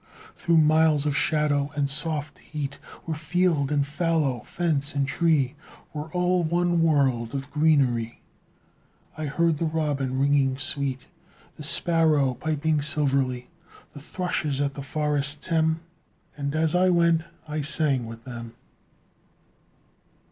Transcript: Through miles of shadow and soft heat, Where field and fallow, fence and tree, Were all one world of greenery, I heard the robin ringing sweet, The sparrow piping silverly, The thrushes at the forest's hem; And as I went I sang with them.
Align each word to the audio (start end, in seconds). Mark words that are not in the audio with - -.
Through 0.33 0.57
miles 0.57 1.05
of 1.05 1.15
shadow 1.15 1.69
and 1.75 1.87
soft 1.87 2.39
heat, 2.39 2.79
Where 3.05 3.13
field 3.13 3.71
and 3.71 3.85
fallow, 3.85 4.39
fence 4.47 4.95
and 4.95 5.07
tree, 5.07 5.53
Were 5.93 6.11
all 6.11 6.41
one 6.41 6.81
world 6.81 7.35
of 7.35 7.51
greenery, 7.51 8.19
I 9.15 9.25
heard 9.27 9.59
the 9.59 9.65
robin 9.67 10.17
ringing 10.17 10.57
sweet, 10.57 11.05
The 11.55 11.63
sparrow 11.63 12.33
piping 12.33 12.81
silverly, 12.81 13.49
The 13.93 14.01
thrushes 14.01 14.59
at 14.59 14.73
the 14.73 14.81
forest's 14.81 15.45
hem; 15.45 15.81
And 16.35 16.55
as 16.55 16.73
I 16.73 16.89
went 16.89 17.21
I 17.47 17.61
sang 17.61 18.07
with 18.07 18.23
them. 18.23 18.55